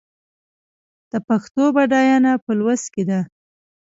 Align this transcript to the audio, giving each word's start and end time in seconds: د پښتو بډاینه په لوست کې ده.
د 1.11 1.13
پښتو 1.27 1.63
بډاینه 1.75 2.31
په 2.43 2.51
لوست 2.59 2.87
کې 2.93 3.03
ده. 3.09 3.19